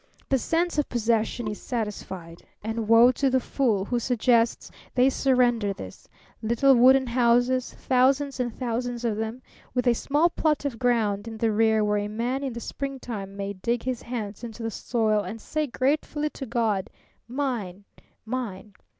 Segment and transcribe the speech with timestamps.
[0.29, 2.41] The sense of possession is satisfied.
[2.63, 6.07] And woe to the fool who suggests they surrender this.
[6.41, 9.43] Little wooden houses, thousands and thousands of them,
[9.75, 13.37] with a small plot of ground in the rear where a man in the springtime
[13.37, 16.89] may dig his hands into the soil and say gratefully to God,
[17.27, 17.83] 'Mine,
[18.25, 18.73] mine!'